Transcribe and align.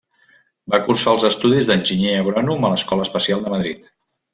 Va 0.73 0.79
cursar 0.87 1.13
els 1.17 1.27
estudis 1.29 1.69
d'enginyer 1.69 2.17
agrònom 2.25 2.67
a 2.67 2.75
l'Escola 2.75 3.11
Especial 3.11 3.49
de 3.49 3.57
Madrid. 3.59 3.91